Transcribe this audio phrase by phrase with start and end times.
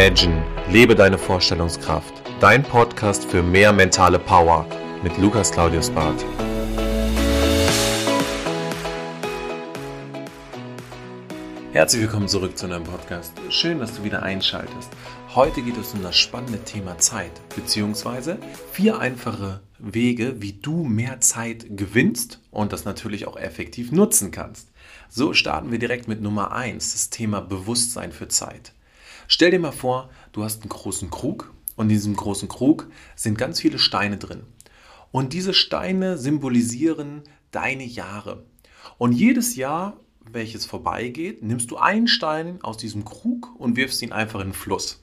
[0.00, 2.14] Imagine, lebe deine Vorstellungskraft.
[2.40, 4.66] Dein Podcast für mehr mentale Power
[5.02, 6.24] mit Lukas Claudius Barth.
[11.72, 13.34] Herzlich willkommen zurück zu einem Podcast.
[13.50, 14.88] Schön, dass du wieder einschaltest.
[15.34, 18.38] Heute geht es um das spannende Thema Zeit, beziehungsweise
[18.72, 24.70] vier einfache Wege, wie du mehr Zeit gewinnst und das natürlich auch effektiv nutzen kannst.
[25.10, 28.72] So starten wir direkt mit Nummer eins, das Thema Bewusstsein für Zeit.
[29.32, 33.38] Stell dir mal vor, du hast einen großen Krug und in diesem großen Krug sind
[33.38, 34.42] ganz viele Steine drin.
[35.12, 38.42] Und diese Steine symbolisieren deine Jahre.
[38.98, 39.96] Und jedes Jahr,
[40.32, 44.52] welches vorbeigeht, nimmst du einen Stein aus diesem Krug und wirfst ihn einfach in den
[44.52, 45.00] Fluss.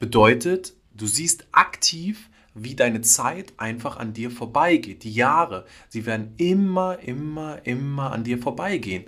[0.00, 5.04] Bedeutet, du siehst aktiv, wie deine Zeit einfach an dir vorbeigeht.
[5.04, 9.04] Die Jahre, sie werden immer, immer, immer an dir vorbeigehen.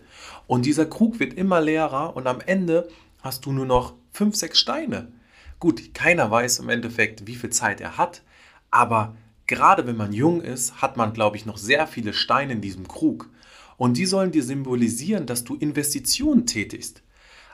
[0.46, 2.88] Und dieser Krug wird immer leerer und am Ende
[3.28, 5.12] hast du nur noch fünf, sechs Steine.
[5.58, 8.22] Gut, keiner weiß im Endeffekt, wie viel Zeit er hat,
[8.70, 12.62] aber gerade wenn man jung ist, hat man, glaube ich, noch sehr viele Steine in
[12.62, 13.28] diesem Krug.
[13.76, 17.02] Und die sollen dir symbolisieren, dass du Investitionen tätigst.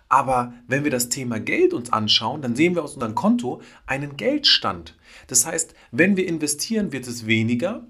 [0.09, 4.17] Aber wenn wir das Thema Geld uns anschauen, dann sehen wir aus unserem Konto einen
[4.17, 4.97] Geldstand.
[5.27, 7.85] Das heißt, wenn wir investieren, wird es weniger.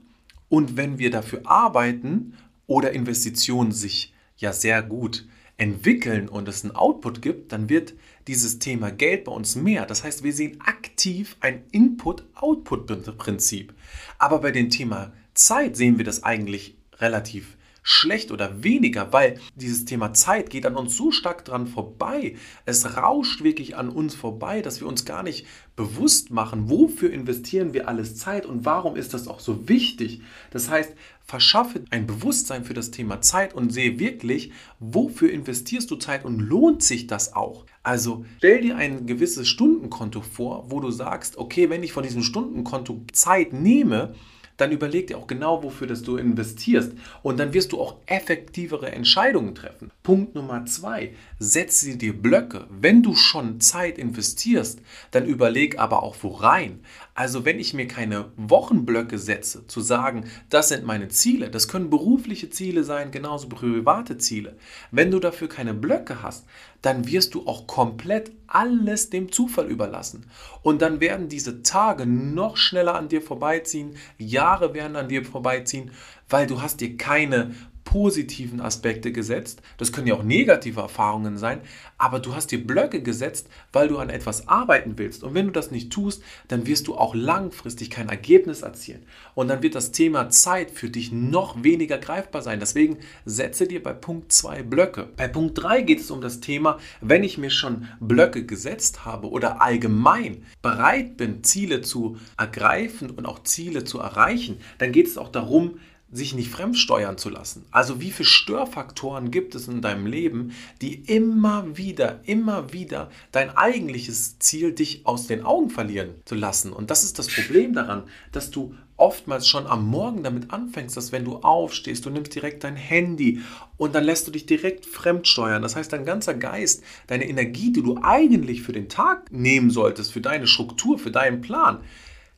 [0.49, 2.33] Und wenn wir dafür arbeiten
[2.67, 5.27] oder Investitionen sich ja sehr gut
[5.57, 7.95] entwickeln und es einen Output gibt, dann wird
[8.27, 9.87] dieses Thema Geld bei uns mehr.
[9.87, 13.73] Das heißt, wir sehen aktiv ein Input-Output-Prinzip.
[14.19, 19.85] Aber bei dem Thema Zeit sehen wir das eigentlich relativ schlecht oder weniger, weil dieses
[19.85, 22.35] Thema Zeit geht an uns so stark dran vorbei.
[22.65, 27.75] Es rauscht wirklich an uns vorbei, dass wir uns gar nicht bewusst machen, wofür investieren
[27.75, 30.23] wir alles Zeit und warum ist das auch so wichtig.
[30.51, 35.97] Das heißt, verschaffe ein Bewusstsein für das Thema Zeit und sehe wirklich, wofür investierst du
[35.97, 37.67] Zeit und lohnt sich das auch.
[37.83, 42.23] Also stell dir ein gewisses Stundenkonto vor, wo du sagst, okay, wenn ich von diesem
[42.23, 44.15] Stundenkonto Zeit nehme,
[44.57, 46.93] dann überleg dir auch genau, wofür das du investierst.
[47.23, 49.91] Und dann wirst du auch effektivere Entscheidungen treffen.
[50.03, 52.67] Punkt Nummer zwei, setze dir Blöcke.
[52.71, 56.81] Wenn du schon Zeit investierst, dann überleg aber auch worein.
[57.17, 61.89] Also wenn ich mir keine Wochenblöcke setze, zu sagen, das sind meine Ziele, das können
[61.89, 64.57] berufliche Ziele sein, genauso private Ziele.
[64.91, 66.45] Wenn du dafür keine Blöcke hast,
[66.83, 70.27] dann wirst du auch komplett alles dem Zufall überlassen.
[70.63, 75.93] Und dann werden diese Tage noch schneller an dir vorbeiziehen, Jahre werden an dir vorbeiziehen,
[76.29, 79.63] weil du hast dir keine positiven Aspekte gesetzt.
[79.77, 81.61] Das können ja auch negative Erfahrungen sein,
[81.99, 85.23] aber du hast dir Blöcke gesetzt, weil du an etwas arbeiten willst.
[85.23, 89.05] Und wenn du das nicht tust, dann wirst du auch langfristig kein Ergebnis erzielen.
[89.35, 92.61] Und dann wird das Thema Zeit für dich noch weniger greifbar sein.
[92.61, 95.09] Deswegen setze dir bei Punkt 2 Blöcke.
[95.17, 99.31] Bei Punkt 3 geht es um das Thema, wenn ich mir schon Blöcke gesetzt habe
[99.31, 105.19] oder allgemein bereit bin, Ziele zu ergreifen und auch Ziele zu erreichen, dann geht es
[105.19, 105.79] auch darum,
[106.15, 107.67] sich nicht fremdsteuern zu lassen.
[107.73, 113.51] Also wie viele Störfaktoren gibt es in deinem Leben, die immer wieder, immer wieder dein
[113.57, 116.73] eigentliches Ziel dich aus den Augen verlieren zu lassen.
[116.73, 121.11] Und das ist das Problem daran, dass du oftmals schon am Morgen damit anfängst, dass
[121.11, 123.41] wenn du aufstehst, du nimmst direkt dein Handy
[123.77, 125.63] und dann lässt du dich direkt fremdsteuern.
[125.63, 130.13] Das heißt, dein ganzer Geist, deine Energie, die du eigentlich für den Tag nehmen solltest,
[130.13, 131.81] für deine Struktur, für deinen Plan,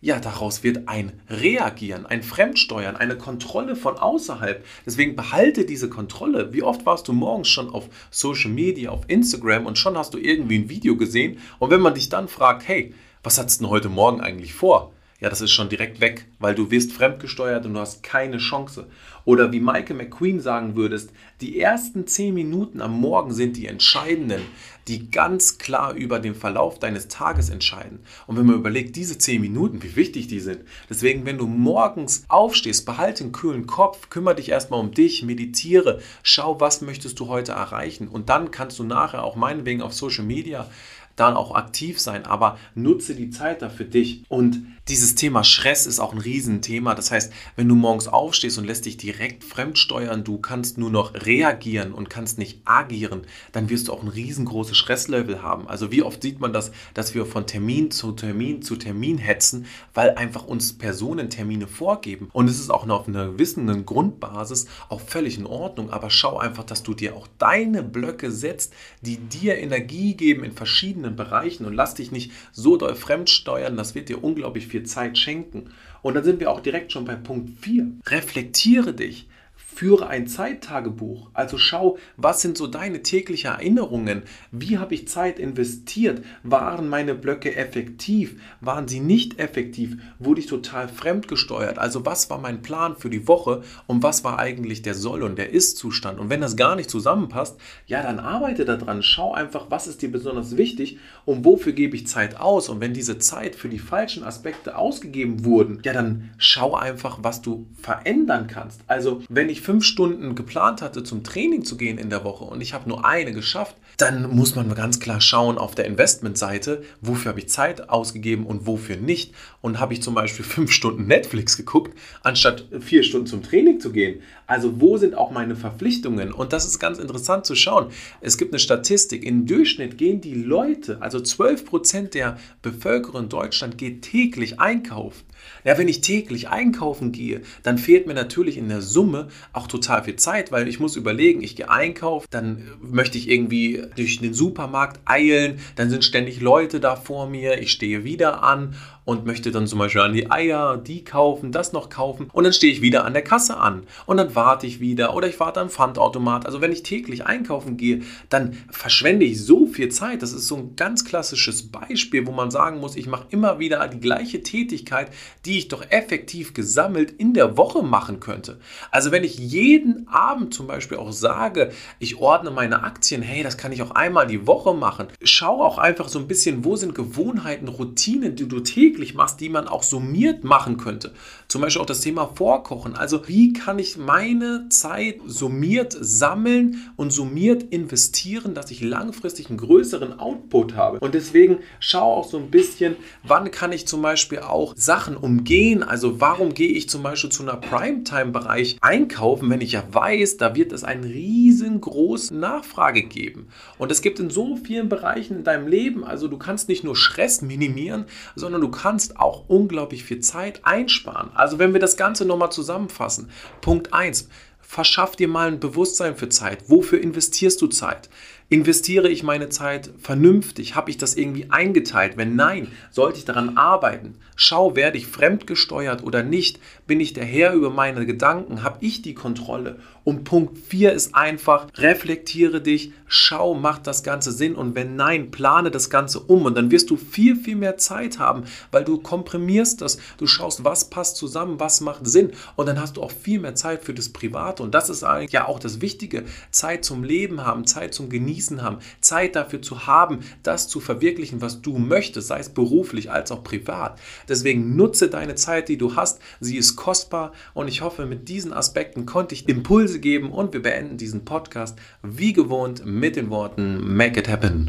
[0.01, 4.65] ja, daraus wird ein Reagieren, ein Fremdsteuern, eine Kontrolle von außerhalb.
[4.85, 6.53] Deswegen behalte diese Kontrolle.
[6.53, 10.19] Wie oft warst du morgens schon auf Social Media, auf Instagram und schon hast du
[10.19, 13.71] irgendwie ein Video gesehen und wenn man dich dann fragt, hey, was hast du denn
[13.71, 14.93] heute Morgen eigentlich vor?
[15.21, 18.87] Ja, das ist schon direkt weg, weil du wirst fremdgesteuert und du hast keine Chance.
[19.25, 21.11] Oder wie Michael McQueen sagen würdest,
[21.41, 24.43] die ersten zehn Minuten am Morgen sind die entscheidenden,
[24.89, 28.01] die ganz klar über den Verlauf deines Tages entscheiden.
[28.27, 30.61] Und wenn man überlegt, diese zehn Minuten, wie wichtig die sind.
[30.89, 36.01] Deswegen, wenn du morgens aufstehst, behalte einen kühlen Kopf, kümmere dich erstmal um dich, meditiere,
[36.23, 38.07] schau, was möchtest du heute erreichen.
[38.07, 40.71] Und dann kannst du nachher auch meinetwegen auf Social Media
[41.17, 44.23] dann auch aktiv sein, aber nutze die Zeit da für dich.
[44.29, 46.95] Und dieses Thema Stress ist auch ein Riesenthema.
[46.95, 51.15] Das heißt, wenn du morgens aufstehst und lässt dich direkt fremdsteuern, du kannst nur noch
[51.15, 53.23] reagieren und kannst nicht agieren,
[53.53, 55.67] dann wirst du auch ein riesengroßes Stresslevel haben.
[55.67, 59.67] Also wie oft sieht man das, dass wir von Termin zu Termin zu Termin hetzen,
[59.95, 62.29] weil einfach uns Personen Termine vorgeben.
[62.33, 65.91] Und es ist auch auf einer gewissen Grundbasis auch völlig in Ordnung.
[65.91, 70.53] Aber schau einfach, dass du dir auch deine Blöcke setzt, die dir Energie geben in
[70.53, 73.77] verschiedenen Bereichen und lass dich nicht so doll fremdsteuern.
[73.77, 75.71] Das wird dir unglaublich viel Zeit schenken.
[76.03, 77.87] Und dann sind wir auch direkt schon bei Punkt 4.
[78.09, 79.29] Reflektiere dich.
[79.69, 81.29] Führe ein Zeittagebuch.
[81.35, 84.23] Also schau, was sind so deine täglichen Erinnerungen?
[84.51, 86.23] Wie habe ich Zeit investiert?
[86.43, 88.41] Waren meine Blöcke effektiv?
[88.63, 89.99] Waren sie nicht effektiv?
[90.19, 91.79] Wurde ich total fremdgesteuert?
[91.79, 95.37] Also was war mein Plan für die Woche und was war eigentlich der Soll- und
[95.37, 96.21] der Ist-Zustand?
[96.21, 99.03] Und wenn das gar nicht zusammenpasst, ja, dann arbeite daran.
[99.03, 102.71] Schau einfach, was ist dir besonders wichtig und wofür gebe ich Zeit aus?
[102.71, 107.43] Und wenn diese Zeit für die falschen Aspekte ausgegeben wurden, ja, dann schau einfach, was
[107.43, 108.81] du verändern kannst.
[108.87, 112.61] Also wenn ich fünf Stunden geplant hatte, zum Training zu gehen in der Woche und
[112.61, 117.31] ich habe nur eine geschafft, dann muss man ganz klar schauen auf der Investmentseite, wofür
[117.31, 119.33] habe ich Zeit ausgegeben und wofür nicht.
[119.63, 123.93] Und habe ich zum Beispiel fünf Stunden Netflix geguckt, anstatt vier Stunden zum Training zu
[123.93, 124.21] gehen.
[124.47, 126.33] Also wo sind auch meine Verpflichtungen?
[126.33, 127.87] Und das ist ganz interessant zu schauen.
[128.21, 129.25] Es gibt eine Statistik.
[129.25, 135.25] Im Durchschnitt gehen die Leute, also 12 Prozent der Bevölkerung in Deutschland geht täglich einkaufen.
[135.65, 140.05] Ja, wenn ich täglich einkaufen gehe, dann fehlt mir natürlich in der Summe auch total
[140.05, 144.35] viel Zeit, weil ich muss überlegen, ich gehe einkaufen, dann möchte ich irgendwie durch den
[144.35, 149.53] Supermarkt eilen, dann sind ständig Leute da vor mir, ich stehe wieder an und möchte
[149.53, 152.83] dann zum Beispiel an die Eier, die kaufen, das noch kaufen und dann stehe ich
[152.83, 156.45] wieder an der Kasse an und dann warte ich wieder oder ich warte am Pfandautomat.
[156.45, 160.23] Also wenn ich täglich einkaufen gehe, dann verschwende ich so viel Zeit.
[160.23, 163.87] Das ist so ein ganz klassisches Beispiel, wo man sagen muss, ich mache immer wieder
[163.87, 165.11] die gleiche Tätigkeit,
[165.45, 168.59] die ich doch effektiv gesammelt in der Woche machen könnte.
[168.91, 171.71] Also wenn ich jeden Abend zum Beispiel auch sage,
[172.01, 175.07] ich ordne meine Aktien, hey, das kann ich auch einmal die Woche machen.
[175.23, 179.41] Schau auch einfach so ein bisschen, wo sind Gewohnheiten, Routinen, die du täglich täglich machst,
[179.41, 181.13] die man auch summiert machen könnte.
[181.49, 182.97] Zum Beispiel auch das Thema Vorkochen.
[182.97, 189.59] Also wie kann ich meine Zeit summiert sammeln und summiert investieren, dass ich langfristig einen
[189.59, 190.99] größeren Output habe.
[191.01, 195.83] Und deswegen schau auch so ein bisschen, wann kann ich zum Beispiel auch Sachen umgehen.
[195.83, 200.55] Also warum gehe ich zum Beispiel zu einer Primetime-Bereich einkaufen, wenn ich ja weiß, da
[200.55, 203.49] wird es eine riesengroße Nachfrage geben.
[203.79, 206.97] Und es gibt in so vielen Bereichen in deinem Leben, also du kannst nicht nur
[206.97, 211.31] Stress minimieren, sondern du kannst kannst auch unglaublich viel Zeit einsparen.
[211.35, 213.31] Also wenn wir das Ganze nochmal zusammenfassen.
[213.61, 214.29] Punkt 1.
[214.61, 216.71] Verschaff dir mal ein Bewusstsein für Zeit.
[216.71, 218.09] Wofür investierst du Zeit?
[218.49, 220.77] Investiere ich meine Zeit vernünftig?
[220.77, 222.17] Habe ich das irgendwie eingeteilt?
[222.17, 224.15] Wenn nein, sollte ich daran arbeiten?
[224.37, 226.61] Schau, werde ich fremdgesteuert oder nicht?
[226.87, 228.63] Bin ich der Herr über meine Gedanken?
[228.63, 229.81] Habe ich die Kontrolle?
[230.05, 234.55] Und Punkt 4 ist einfach, reflektiere dich, schau, macht das Ganze Sinn?
[234.55, 236.45] Und wenn nein, plane das Ganze um.
[236.45, 239.99] Und dann wirst du viel, viel mehr Zeit haben, weil du komprimierst das.
[240.19, 242.31] Du schaust, was passt zusammen, was macht Sinn.
[242.55, 244.63] Und dann hast du auch viel mehr Zeit für das Private.
[244.63, 246.23] Und das ist eigentlich ja auch das Wichtige.
[246.53, 250.81] Zeit zum Leben haben, Zeit zum Genießen genießen haben, Zeit dafür zu haben, das zu
[250.81, 253.99] verwirklichen, was du möchtest, sei es beruflich als auch privat.
[254.29, 256.21] Deswegen nutze deine Zeit, die du hast.
[256.41, 260.63] Sie ist kostbar und ich hoffe, mit diesen Aspekten konnte ich Impulse geben und wir
[260.63, 264.69] beenden diesen Podcast wie gewohnt mit den Worten Make it happen.